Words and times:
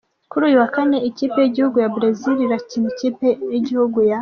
Kuri 0.29 0.43
uyu 0.47 0.61
wa 0.61 0.69
kane 0.75 0.97
ikipe 1.09 1.37
y'igihugu 1.41 1.77
ya 1.83 1.91
Bresil 1.95 2.35
irakira 2.45 2.85
ikipe 2.93 3.27
y'igihugu 3.53 3.99
ya. 4.09 4.17